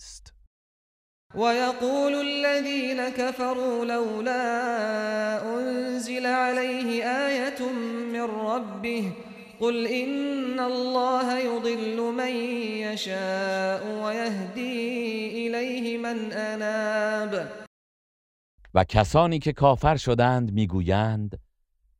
ويقول 1.36 2.14
الذين 2.14 3.08
كفروا 3.08 3.84
لولا 3.84 4.44
أنزل 5.58 6.26
عليه 6.26 7.04
آية 7.04 7.72
من 8.12 8.20
ربه 8.22 9.12
قل 9.60 9.86
إن 9.86 10.60
الله 10.60 11.38
يضل 11.38 12.12
من 12.12 12.34
يشاء 12.92 14.02
ويهدي 14.02 15.46
إليه 15.46 15.98
من 15.98 16.32
أناب. 16.32 17.48
و 18.74 18.84
کسانی 18.84 19.38
که 19.38 19.52
کافر 19.52 19.96
شدند 19.96 20.52
می‌گویند 20.52 21.38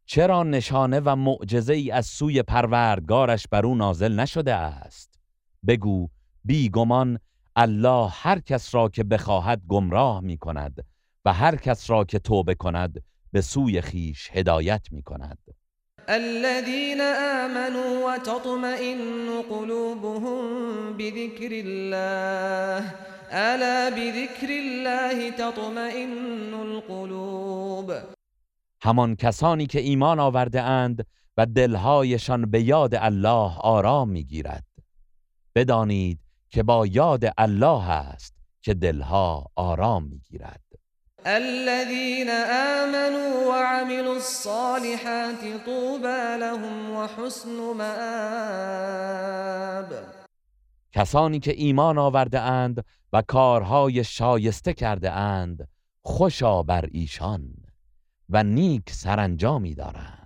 چرا 0.07 0.43
نشانه 0.43 1.01
و 1.05 1.17
معجزه 1.17 1.75
ای 1.75 1.91
از 1.91 2.07
سوی 2.07 2.43
پروردگارش 2.43 3.47
بر 3.49 3.67
او 3.67 3.75
نازل 3.75 4.13
نشده 4.21 4.55
است؟ 4.55 5.19
بگو 5.67 6.09
بیگمان 6.45 7.19
الله 7.57 8.09
هر 8.13 8.39
کس 8.39 8.75
را 8.75 8.89
که 8.89 9.05
بخواهد 9.05 9.63
گمراه 9.69 10.21
می 10.21 10.39
کند 10.39 10.85
و 11.25 11.33
هر 11.33 11.57
کس 11.57 11.91
را 11.91 12.05
که 12.05 12.19
توبه 12.19 12.55
کند 12.55 13.03
به 13.33 13.41
سوی 13.41 13.81
خیش 13.81 14.31
هدایت 14.33 14.87
می 14.91 15.03
کند 15.03 15.39
الذين 16.09 17.01
آمنوا 17.01 18.07
وتطمئن 18.07 19.43
قلوبهم 19.51 20.97
بذكر 20.97 21.49
الله. 21.53 22.95
الا 23.31 23.91
بذكر 23.91 24.49
الله 24.49 25.31
تطمئن 25.31 26.55
القلوب. 26.55 27.93
همان 28.81 29.17
کسانی 29.17 29.67
که 29.67 29.81
ایمان 29.81 30.21
آورده 30.21 30.63
اند 30.63 31.07
و 31.37 31.47
دلهایشان 31.47 32.51
به 32.51 32.63
یاد 32.63 32.95
الله 32.95 33.59
آرام 33.59 34.09
می‌گیرد. 34.09 34.65
بدانید 35.55 36.26
که 36.49 36.63
با 36.63 36.87
یاد 36.87 37.25
الله 37.39 37.91
است 37.91 38.35
که 38.63 38.75
دلها 38.75 39.47
آرام 39.55 40.05
می‌گیرد. 40.05 40.61
الذين 41.25 42.29
آمنوا 42.31 43.51
وعملوا 43.51 44.15
الصالحات 44.15 45.65
طوبى 45.65 46.37
لهم 46.41 46.91
وحسن 46.91 47.51
مآب. 47.77 47.87
کسانی 50.93 51.41
که 51.41 51.53
ایمان 51.53 51.99
آورده 51.99 52.41
اند 52.41 52.85
و 53.13 53.23
کارهای 53.23 54.05
شایسته 54.05 54.73
کرده 54.73 55.11
اند 55.11 55.69
خوشا 56.03 56.63
بر 56.63 56.89
ایشان 56.93 57.55
و 58.29 58.43
نیک 58.43 58.91
سرانجامی 58.91 59.75
دارند. 59.75 60.26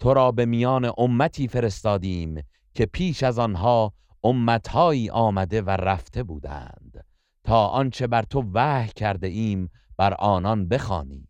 تو 0.00 0.14
را 0.14 0.32
به 0.32 0.46
میان 0.46 0.92
امتی 0.98 1.48
فرستادیم 1.48 2.42
که 2.74 2.86
پیش 2.86 3.22
از 3.22 3.38
آنها 3.38 3.92
امتهایی 4.24 5.10
آمده 5.10 5.62
و 5.62 5.70
رفته 5.70 6.22
بودند. 6.22 7.04
تا 7.44 7.66
آنچه 7.66 8.06
بر 8.06 8.22
تو 8.22 8.44
وحی 8.54 8.90
کرده 8.96 9.26
ایم 9.26 9.70
بر 9.96 10.14
آنان 10.14 10.68
بخوانی. 10.68 11.28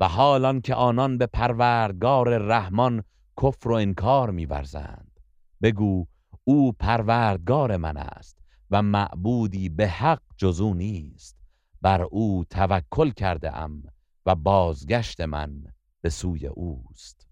و 0.00 0.08
حالان 0.08 0.60
که 0.60 0.74
آنان 0.74 1.18
به 1.18 1.26
پروردگار 1.26 2.38
رحمان 2.38 3.02
کفر 3.42 3.68
و 3.68 3.72
انکار 3.72 4.30
میورزند. 4.30 5.20
بگو 5.62 6.06
او 6.44 6.72
پروردگار 6.72 7.76
من 7.76 7.96
است 7.96 8.38
و 8.70 8.82
معبودی 8.82 9.68
به 9.68 9.88
حق 9.88 10.22
جزو 10.36 10.74
نیست. 10.74 11.36
بر 11.82 12.02
او 12.02 12.44
توکل 12.50 13.10
کرده 13.10 13.56
ام 13.56 13.82
و 14.26 14.34
بازگشت 14.34 15.20
من 15.20 15.64
به 16.00 16.10
سوی 16.10 16.46
اوست. 16.46 17.31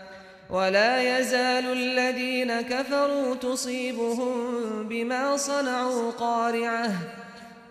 ولا 0.51 1.19
يزال 1.19 1.65
الذين 1.65 2.61
كفروا 2.61 3.35
تصيبهم 3.35 4.33
بما 4.87 5.37
صنعوا 5.37 6.11
قارعة 6.11 6.91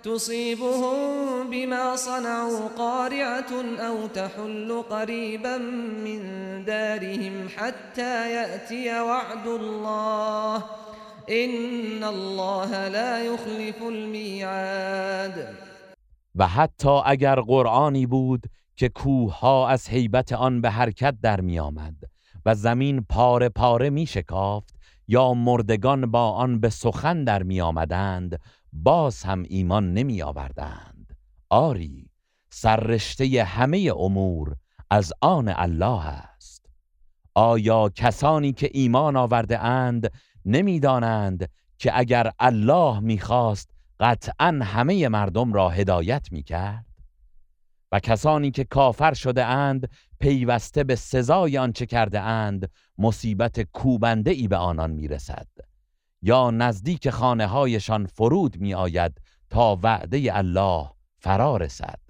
تصيبهم 0.03 0.97
بما 1.51 1.97
صنعوا 1.97 2.69
قارعة 2.79 3.53
أو 3.79 4.07
تحل 4.07 4.83
قريبا 4.91 5.59
من 6.05 6.21
دارهم 6.65 7.49
حتى 7.57 8.33
يأتي 8.33 9.01
وعد 9.01 9.47
الله. 9.47 10.65
إن 11.31 12.05
الله 12.05 12.89
لا 12.89 13.25
يخلف 13.25 13.83
الميعاد. 13.83 15.55
و 16.35 16.47
حتی 16.47 17.01
اگر 17.05 17.41
قرآنی 17.41 18.07
بود 18.07 18.43
که 18.77 18.89
کوه 18.89 19.39
ها 19.39 19.69
از 19.69 19.89
حیبت 19.89 20.33
آن 20.33 20.61
به 20.61 20.71
حرکت 20.71 21.15
در 21.23 21.41
می 21.41 21.59
آمد 21.59 21.95
و 22.47 22.55
زمین 22.55 23.07
پاره 23.09 23.49
پاره 23.49 23.91
می 23.91 24.07
شکافت 24.07 24.75
یا 25.09 25.35
مردگان 25.35 26.11
با 26.11 26.31
آن 26.31 26.61
به 26.61 26.71
سخن 26.71 27.25
در 27.25 27.43
می 27.43 27.61
آمدند 27.61 28.41
باز 28.73 29.23
هم 29.23 29.43
ایمان 29.49 29.95
نمی 29.95 30.23
آوردند. 30.23 31.17
آری 31.51 32.11
سررشته 32.51 33.45
همه 33.45 33.93
امور 33.97 34.57
از 34.91 35.13
آن 35.21 35.49
الله 35.57 36.07
است. 36.07 36.67
آیا 37.35 37.89
کسانی 37.89 38.53
که 38.53 38.71
ایمان 38.73 39.17
آورده 39.17 39.59
اند 39.59 40.13
نمی‌دانند 40.45 41.51
که 41.79 41.99
اگر 41.99 42.33
الله 42.39 43.01
می‌خواست 43.01 43.71
قطعا 44.01 44.61
همه 44.63 45.09
مردم 45.09 45.53
را 45.53 45.69
هدایت 45.69 46.33
می‌کرد 46.33 46.87
و 47.93 48.01
کسانی 48.01 48.51
که 48.51 48.65
کافر 48.65 49.15
شده 49.15 49.45
اند 49.45 49.89
پیوسته 50.21 50.85
به 50.85 50.95
سزای 50.95 51.59
آنچه 51.59 51.87
کرده 51.87 52.21
اند 52.21 52.71
مصیبت 52.99 53.61
کوبنده 53.61 54.31
ای 54.31 54.49
به 54.49 54.57
آنان 54.57 54.91
می‌رسد. 54.91 55.49
یا 56.23 56.51
نزدیک 56.51 57.11
خانه 57.11 57.47
هایشان 57.47 58.07
فرود 58.07 58.57
می 58.57 58.75
آید 58.75 59.21
تا 59.51 59.79
وعده 59.83 60.37
الله 60.37 60.91
فرا 61.19 61.57
رسد. 61.57 62.01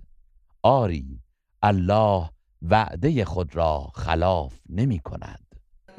آری 0.62 1.20
الله 1.62 2.30
وعده 2.62 3.24
خود 3.24 3.56
را 3.56 3.90
خلاف 3.94 4.52
نمی 4.68 4.98
کند 4.98 5.46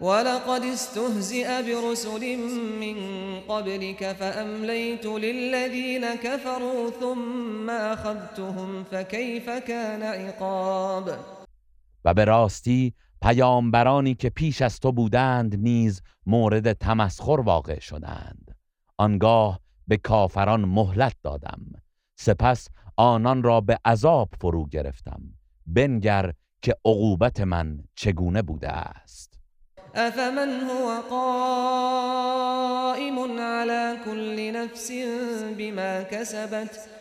ولقد 0.02 0.64
استهزئ 0.64 1.62
برسل 1.62 2.38
من 2.80 2.96
قبلك 3.40 4.14
فأمليت 4.14 5.06
للذين 5.06 6.16
كفروا 6.16 6.92
ثم 7.00 7.70
أخذتهم 7.70 8.84
فكيف 8.84 9.50
كان 9.50 10.04
عقاب؟ 10.04 11.41
و 12.06 12.14
به 12.14 12.26
راستی 12.26 12.94
پیامبرانی 13.22 14.16
که 14.16 14.30
پیش 14.30 14.62
از 14.62 14.80
تو 14.80 14.92
بودند 14.92 15.56
نیز 15.56 16.02
مورد 16.26 16.74
تمسخر 16.74 17.40
واقع 17.40 17.80
شدند. 17.80 18.56
آنگاه 18.98 19.60
به 19.88 19.98
کافران 19.98 20.66
مهلت 20.66 21.16
دادم. 21.24 21.62
سپس 22.16 22.68
آنان 22.98 23.44
را 23.44 23.62
به 23.62 23.80
عذاب 23.86 24.30
فرو 24.42 24.68
گرفتم. 24.68 25.22
بنگر 25.66 26.34
که 26.62 26.76
عقوبت 26.86 27.42
من 27.42 27.80
چگونه 27.96 28.42
بوده 28.42 28.70
است. 28.70 29.42
أفمن 29.96 30.50
هو 30.70 31.02
قائم 31.10 32.22
على 33.40 33.98
كل 34.06 34.52
نفس 34.52 34.92
بما 35.58 36.04
كسبت 36.04 37.01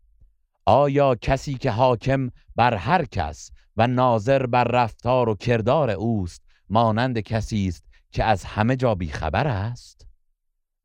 آیا 0.65 1.15
کسی 1.15 1.53
که 1.53 1.71
حاکم 1.71 2.29
بر 2.55 2.73
هر 2.73 3.05
کس 3.05 3.51
و 3.77 3.87
ناظر 3.87 4.45
بر 4.45 4.63
رفتار 4.63 5.29
و 5.29 5.35
کردار 5.35 5.89
اوست 5.89 6.41
مانند 6.69 7.19
کسی 7.19 7.67
است 7.67 7.83
که 8.11 8.23
از 8.23 8.43
همه 8.43 8.75
جا 8.75 8.95
بیخبر 8.95 9.47
است؟ 9.47 10.07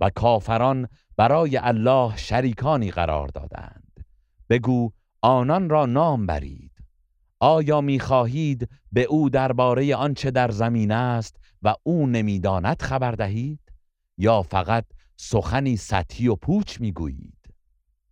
و 0.00 0.10
کافران 0.10 0.88
برای 1.16 1.56
الله 1.56 2.16
شریکانی 2.16 2.90
قرار 2.90 3.28
دادند. 3.28 4.04
بگو 4.48 4.92
آنان 5.22 5.68
را 5.68 5.86
نام 5.86 6.26
برید. 6.26 6.72
آیا 7.40 7.80
می‌خواهید 7.80 8.68
به 8.92 9.02
او 9.02 9.30
درباره 9.30 9.96
آنچه 9.96 10.30
در 10.30 10.50
زمین 10.50 10.92
است 10.92 11.36
و 11.62 11.74
او 11.82 12.06
نمی‌داند 12.06 12.82
خبر 12.82 13.12
دهید؟ 13.12 13.60
یا 14.18 14.42
فقط 14.42 14.84
سخنی 15.16 15.76
سطحی 15.76 16.28
و 16.28 16.34
پوچ 16.34 16.80
می‌گویید 16.80 17.54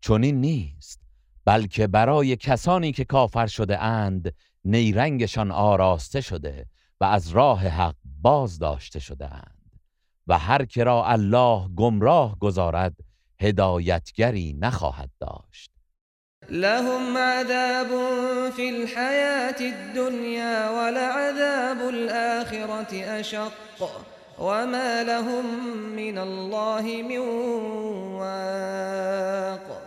چنین 0.00 0.40
نیست. 0.40 1.03
بلکه 1.44 1.86
برای 1.86 2.36
کسانی 2.36 2.92
که 2.92 3.04
کافر 3.04 3.46
شده 3.46 3.82
اند 3.82 4.34
نیرنگشان 4.64 5.50
آراسته 5.50 6.20
شده 6.20 6.66
و 7.00 7.04
از 7.04 7.28
راه 7.30 7.68
حق 7.68 7.94
باز 8.22 8.58
داشته 8.58 9.00
شده 9.00 9.34
اند. 9.34 9.54
و 10.26 10.38
هر 10.38 10.64
که 10.64 10.84
را 10.84 11.06
الله 11.06 11.68
گمراه 11.76 12.38
گذارد 12.38 12.96
هدایتگری 13.40 14.56
نخواهد 14.60 15.10
داشت. 15.20 15.70
لهم 16.50 17.16
عذاب 17.16 17.88
في 18.50 18.68
الحياة 18.68 19.60
الدنيا 19.60 20.70
ولعذاب 20.70 21.88
الآخرة 21.88 23.20
أشق 23.20 23.52
وما 24.38 25.02
لهم 25.02 25.44
من 25.96 26.18
الله 26.18 27.02
من 27.02 27.18
واق. 28.18 29.83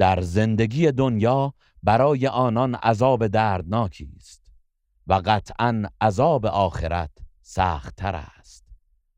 در 0.00 0.20
زندگی 0.20 0.92
دنیا 0.92 1.54
برای 1.82 2.26
آنان 2.26 2.74
عذاب 2.74 3.26
دردناکی 3.26 4.08
است 4.16 4.42
و 5.06 5.22
قطعا 5.24 5.82
عذاب 6.00 6.46
آخرت 6.46 7.10
سختتر 7.42 8.16
است 8.38 8.64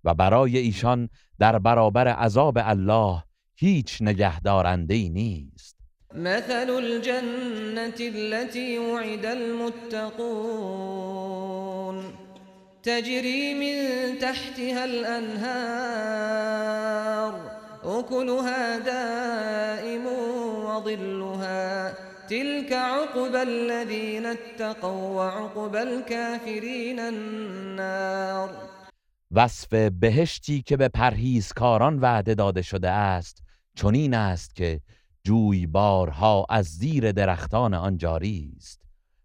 و 0.05 0.15
برای 0.15 0.59
ایشان 0.59 1.09
در 1.39 1.59
برابر 1.59 2.09
عذاب 2.09 2.59
الله 2.61 3.23
هیچ 3.55 4.03
نگهدارنده 4.03 4.95
ای 4.95 5.09
نیست. 5.09 5.77
مثل 6.15 6.71
الجنة 6.71 7.95
التي 8.01 8.79
وعد 8.79 9.27
المتقون. 9.27 10.43
تجري 12.83 13.55
من 13.55 14.19
تحتها 14.19 14.85
الأنهار. 14.85 16.33
أكلها 17.85 18.79
دائم 18.79 20.07
وظلها. 20.67 21.93
تلك 22.29 22.73
عقبى 22.73 23.43
الذين 23.43 24.27
اتقوا 24.27 25.17
وعقبى 25.17 25.79
الكافرين 25.79 26.99
النار. 26.99 28.51
وصف 29.31 29.75
بهشتی 29.75 30.63
که 30.63 30.77
به 30.77 30.89
پرهیزکاران 30.89 31.99
وعده 31.99 32.35
داده 32.35 32.63
شده 32.63 32.91
است 32.91 33.43
چنین 33.75 34.15
است 34.15 34.55
که 34.55 34.81
جویبارها 35.25 36.47
از 36.51 36.67
زیر 36.67 37.13
درختان 37.13 37.75
آن 37.75 37.97
جاری 37.97 38.53
است. 38.57 38.81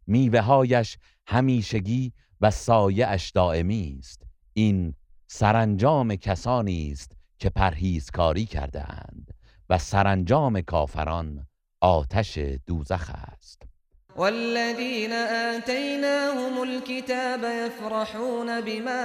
میوههایش 0.07 0.97
همیشگی 1.27 2.13
و 2.41 2.51
سایه 2.51 3.07
اش 3.07 3.31
دائمی 3.31 3.97
است. 3.99 4.23
این 4.53 4.93
سرانجام 5.27 6.15
کسانی 6.15 6.91
است 6.91 7.16
که 7.39 7.49
پرهیزکاری 7.49 8.45
کرده 8.45 8.81
اند 8.81 9.33
و 9.69 9.77
سرانجام 9.77 10.61
کافران 10.61 11.47
آتش 11.81 12.37
دوزخ 12.67 13.11
است. 13.33 13.63
والذين 14.15 15.13
آتيناهم 15.57 16.61
الكتاب 16.61 17.43
يفرحون 17.43 18.61
بما 18.61 19.03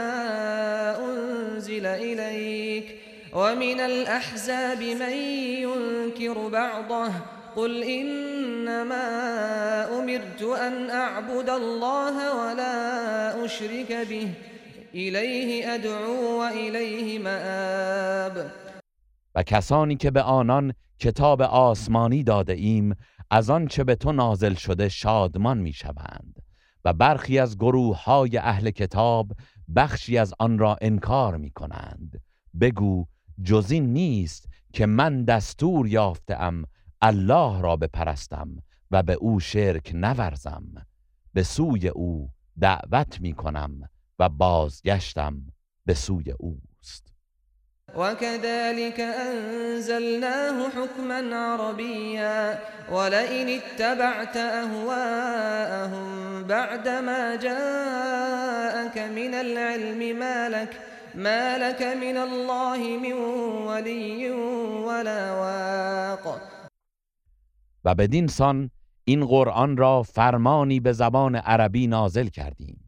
أنزل 0.99 1.87
إليك 1.87 2.97
ومن 3.35 3.81
الأحزاب 3.81 4.83
من 4.83 5.13
ينكر 5.63 6.49
بعضه 6.49 7.13
قل 7.57 7.83
إنما 7.83 9.09
أمرت 9.99 10.43
أن 10.43 10.91
أعبد 10.91 11.51
الله 11.51 12.37
ولا 12.37 13.45
أشرك 13.45 13.93
به. 13.93 14.52
إليه 14.95 15.75
أدعو 15.75 16.41
وإليه 16.41 17.19
مآب. 17.19 18.51
و 19.35 19.43
کسانی 19.43 19.97
که 19.97 20.11
به 20.11 20.23
آنان 20.23 20.75
کتاب 20.99 21.43
آسمانی 21.43 22.23
داده 22.23 22.53
ایم 22.53 22.95
از 23.31 23.51
آن 23.51 23.67
چه 23.67 23.85
به 23.85 23.95
تو 23.95 24.13
نازل 24.13 24.55
شده 24.55 24.89
شادمان 24.89 25.59
می‌شوند. 25.59 26.43
و 26.85 26.93
برخی 26.93 27.39
از 27.39 27.57
گروه 27.59 28.05
های 28.05 28.39
اهل 28.39 28.71
کتاب 28.71 29.33
بخشی 29.77 30.19
از 30.19 30.35
آن 30.39 30.59
را 30.59 30.77
انکار 30.81 31.37
می 31.37 31.51
کنند 31.51 32.21
بگو 32.61 33.07
جز 33.43 33.71
این 33.71 33.93
نیست 33.93 34.49
که 34.73 34.87
من 34.87 35.25
دستور 35.25 35.89
یافتم 35.89 36.65
الله 37.03 37.61
را 37.61 37.77
بپرستم 37.77 38.49
و 38.91 39.03
به 39.03 39.13
او 39.13 39.41
شرک 39.41 39.91
نورزم. 39.95 40.65
به 41.33 41.43
سوی 41.43 41.89
او 41.89 42.31
دعوت 42.61 43.21
می 43.21 43.33
کنم 43.33 43.89
و 44.23 44.29
بازگشتم 44.29 45.43
به 45.87 45.95
سوی 45.95 46.31
اوست. 46.31 47.13
وكذلك 47.97 49.01
أنزلناه 49.01 50.69
حكما 50.69 51.37
عربيا 51.37 52.59
ولئن 52.93 53.49
اتبعت 53.49 54.37
أهواءهم 54.37 56.07
بعدما 56.45 57.37
جاءك 57.37 58.99
من 58.99 59.35
العلم 59.35 60.19
ما 60.19 60.49
لك 60.49 60.81
ما 61.15 61.59
لك 61.59 61.83
من 61.83 62.17
الله 62.17 62.79
من 62.99 63.13
ولي 63.67 64.31
ولا 64.87 65.35
واق. 65.35 66.41
و 67.85 67.95
بدین 67.95 68.27
سان 68.27 68.71
این 69.05 69.27
قرآن 69.27 69.77
را 69.77 70.03
فرمانی 70.03 70.81
به 70.81 70.93
زبان 70.93 71.37
عربی 71.37 71.87
نازل 71.87 72.29
کردیم. 72.29 72.82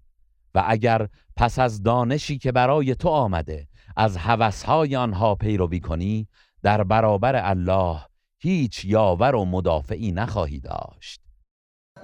و 0.55 0.65
اگر 0.67 1.09
پس 1.37 1.59
از 1.59 1.83
دانشی 1.83 2.39
که 2.39 2.53
برای 2.53 2.95
تو 2.95 3.09
آمده 3.09 3.69
از 3.97 4.17
هوسهای 4.17 4.97
آنها 4.97 5.35
پیروی 5.35 5.81
کنی 5.81 6.29
در 6.63 6.85
برابر 6.85 7.37
الله 7.37 8.01
هیچ 8.39 8.85
یاور 8.85 9.35
و 9.35 9.45
مدافعی 9.45 10.13
نخواهی 10.13 10.61
داشت. 10.61 11.21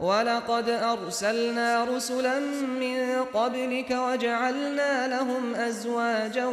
ولقد 0.01 0.69
أرسلنا 0.69 1.85
رسلا 1.85 2.41
من 2.81 3.25
قبلك 3.35 3.91
وجعلنا 3.91 5.07
لهم 5.07 5.55
أزواجا 5.55 6.47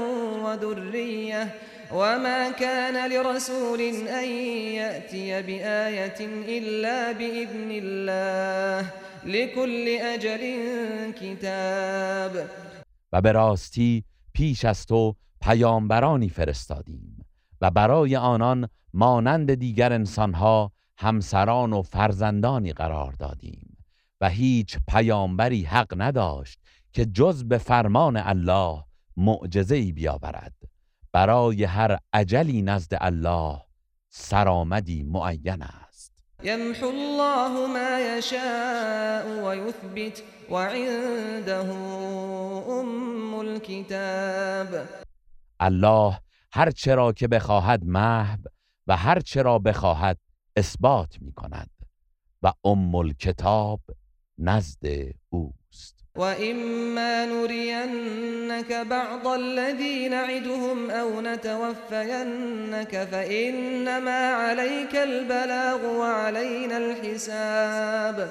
وذرية 0.44 1.48
وما 1.94 2.52
كان 2.52 3.10
لرسول 3.10 3.82
أن 4.08 4.30
يأتي 4.76 5.42
بآية 5.42 6.20
إلا 6.48 7.12
بإذن 7.12 7.72
الله. 7.72 9.07
لكل 9.28 9.98
أجل 10.02 10.42
كتاب. 11.12 12.50
و 13.14 13.22
به 13.22 13.32
راستی 13.32 14.04
پیش 14.34 14.66
از 14.66 14.86
تو 14.86 15.16
پیامبرانی 15.42 16.30
فرستادیم 16.30 17.26
و 17.62 17.72
برای 17.72 18.16
آنان 18.16 18.70
مانند 18.94 19.54
دیگر 19.54 19.94
انسانها 19.94 20.72
همسران 20.98 21.74
و 21.74 21.82
فرزندانی 21.82 22.74
قرار 22.74 23.12
دادیم 23.12 23.78
و 24.22 24.30
هیچ 24.30 24.78
پیامبری 24.88 25.64
حق 25.64 25.94
نداشت 26.02 26.60
که 26.94 27.06
جز 27.06 27.44
به 27.44 27.58
فرمان 27.58 28.18
الله 28.18 28.84
معجزه‌ای 29.18 29.92
بیاورد. 29.92 30.54
برای 31.12 31.64
هر 31.64 32.00
عجلی 32.14 32.62
نزد 32.62 32.98
الله 33.02 33.62
سرآمدی 34.10 35.04
معین 35.04 35.62
است. 35.62 35.87
يمحو 36.44 36.90
الله 36.90 37.68
ما 37.68 38.18
يشاء 38.18 39.44
ويثبت 39.44 40.24
وعنده 40.50 41.72
أم 42.82 43.40
الكتاب. 43.42 44.88
الله 45.62 46.20
هر 46.54 46.72
چرا 46.72 47.12
که 47.12 47.28
بخواهد 47.28 47.84
محو 47.86 48.38
و 48.88 48.98
هر 48.98 49.20
چرا 49.20 49.60
بخواهد 49.60 50.18
اثبات 50.58 51.22
می 51.22 51.34
کند 51.34 51.70
و 52.44 52.54
ام 52.66 52.96
الکتاب 52.96 53.82
نزد 54.38 54.86
اوست. 55.30 55.97
وإما 56.18 57.26
نرينك 57.26 58.74
بعض 58.90 59.28
الذي 59.28 60.10
نعدهم 60.10 60.90
أو 60.90 61.22
نتوفينك 61.22 63.04
فإنما 63.04 64.34
عليك 64.34 64.96
البلاغ 64.96 65.86
وعلينا 66.00 66.78
الحساب. 66.78 68.30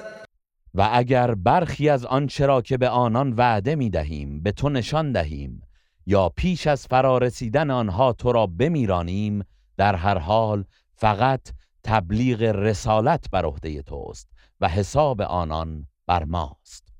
و 0.73 0.89
اگر 0.93 1.35
برخی 1.35 1.89
از 1.89 2.05
آنچه 2.05 2.45
را 2.45 2.61
که 2.61 2.77
به 2.77 2.89
آنان 2.89 3.33
وعده 3.33 3.75
می 3.75 3.89
دهیم 3.89 4.43
به 4.43 4.51
تو 4.51 4.69
نشان 4.69 5.11
دهیم 5.11 5.61
یا 6.05 6.29
پیش 6.29 6.67
از 6.67 6.87
فرارسیدن 6.87 7.71
آنها 7.71 8.13
تو 8.13 8.31
را 8.31 8.47
بمیرانیم 8.47 9.43
در 9.77 9.95
هر 9.95 10.17
حال 10.17 10.63
فقط 10.95 11.41
تبلیغ 11.83 12.41
رسالت 12.41 13.25
بر 13.31 13.45
عهده 13.45 13.81
توست 13.81 14.27
و 14.61 14.67
حساب 14.67 15.21
آنان 15.21 15.87
بر 16.07 16.23
ماست. 16.23 16.96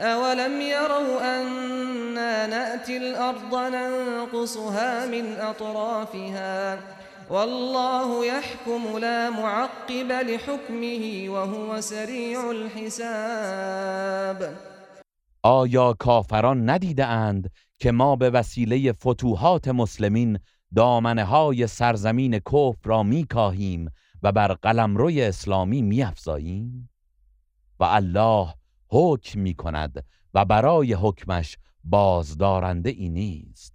اولم 0.00 0.60
يروا 0.60 1.40
أنا 1.40 2.46
نأتي 2.46 2.96
الأرض 2.96 3.54
ننقصها 3.54 5.06
من 5.06 5.36
أطرافها 5.36 6.78
والله 7.30 8.26
يحكم 8.26 8.98
لا 8.98 9.30
معقب 9.30 10.12
لحكمه 10.12 11.28
وهو 11.28 11.80
سریع 11.80 12.50
الحساب. 12.50 14.42
آیا 15.42 15.92
کافران 15.92 16.70
ندیده 16.70 17.06
اند 17.06 17.50
که 17.78 17.92
ما 17.92 18.16
به 18.16 18.30
وسیله 18.30 18.92
فتوحات 18.92 19.68
مسلمین 19.68 20.38
دامنه 20.74 21.24
های 21.24 21.66
سرزمین 21.66 22.38
کفر 22.38 22.78
را 22.84 23.02
میکاهیم 23.02 23.90
و 24.22 24.32
بر 24.32 24.48
قلمروی 24.48 25.22
اسلامی 25.22 25.82
میافزاییم؟ 25.82 26.90
و 27.80 27.84
الله 27.84 28.54
حکم 28.88 29.40
می 29.40 29.54
کند 29.54 30.04
و 30.34 30.44
برای 30.44 30.92
حکمش 30.92 31.58
بازدارنده 31.84 32.90
ای 32.90 33.08
نیست 33.08 33.74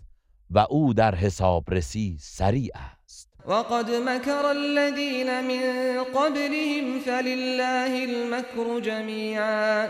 و 0.49 0.65
او 0.69 0.93
در 0.93 1.15
حسابرسی 1.15 2.17
سریع 2.19 2.71
است. 3.03 3.29
وقد 3.45 3.89
مكر 3.89 4.45
الذين 4.45 5.41
من 5.41 6.03
قبلهم 6.03 6.99
فلله 6.99 8.03
المكر 8.03 8.79
جميعا 8.79 9.87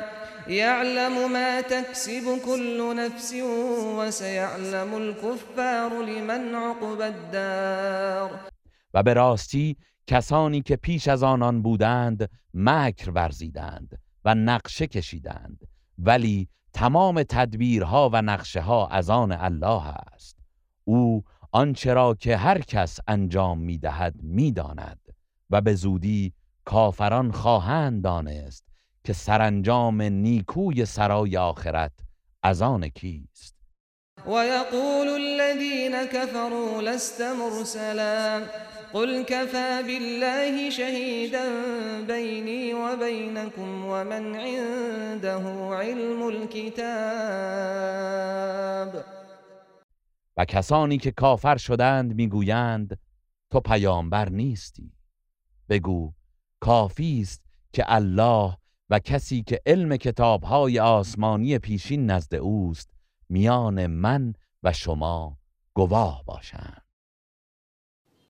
يعلم 0.47 1.31
ما 1.31 1.61
تكسب 1.61 2.39
كل 2.45 2.95
نفس 2.95 3.33
وسيعلم 3.97 4.93
الكفار 4.93 6.01
لمن 6.01 6.55
عقب 6.55 7.01
الدار. 7.01 8.39
و 8.93 9.03
به 9.03 9.13
راستی 9.13 9.77
کسانی 10.07 10.61
که 10.61 10.75
پیش 10.75 11.07
از 11.07 11.23
آنان 11.23 11.61
بودند 11.61 12.29
مکر 12.53 13.09
ورزیدند 13.09 13.99
و 14.25 14.35
نقشه 14.35 14.87
کشیدند. 14.87 15.67
ولی 15.97 16.49
تمام 16.73 17.23
تدبیرها 17.23 18.09
و 18.13 18.21
نقشه 18.21 18.61
ها 18.61 18.87
از 18.87 19.09
آن 19.09 19.31
الله 19.31 19.87
است. 19.87 20.37
او 20.83 21.23
آنچه 21.51 21.93
را 21.93 22.13
که 22.13 22.37
هر 22.37 22.61
کس 22.61 22.99
انجام 23.07 23.59
می‌دهد 23.59 24.15
می‌داند 24.21 24.99
و 25.49 25.61
به 25.61 25.75
زودی 25.75 26.33
کافران 26.65 27.31
خواهند 27.31 28.03
دانست 28.03 28.65
که 29.03 29.13
سرانجام 29.13 30.01
نیکوی 30.01 30.85
سرای 30.85 31.37
آخرت 31.37 31.91
از 32.43 32.61
آن 32.61 32.89
کیست. 32.89 33.55
ويقول 34.27 35.07
الذين 35.07 36.05
كفروا 36.05 36.81
لست 36.81 37.21
مرسلا. 37.21 38.41
قل 38.93 39.23
كفى 39.23 39.83
بالله 39.83 40.69
شهيدا 40.69 41.45
بيني 42.07 42.73
وبينكم 42.73 43.85
ومن 43.85 44.35
عنده 44.35 45.75
علم 45.75 46.27
الكتاب. 46.27 46.73
و 50.37 50.45
کسانی 50.45 50.97
که 50.97 51.11
کافر 51.11 51.57
شدند 51.57 52.15
می‌گویند 52.15 52.99
تو 53.51 53.59
پیامبر 53.59 54.29
نیستی. 54.29 54.91
بگو 55.69 56.13
کافی 56.59 57.19
است 57.21 57.43
که 57.73 57.83
الله 57.87 58.57
و 58.89 58.99
کسی 58.99 59.43
که 59.43 59.61
علم 59.65 59.97
کتابهای 59.97 60.79
آسمانی 60.79 61.59
پیشین 61.59 62.11
نزد 62.11 62.35
اوست 62.35 62.89
میان 63.29 63.87
من 63.87 64.33
و 64.63 64.73
شما 64.73 65.37
گواه 65.73 66.23
باشند. 66.25 66.82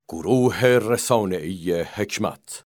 گروه 0.09 0.65
رسانه‌ای 0.65 1.81
حکمت. 1.81 2.61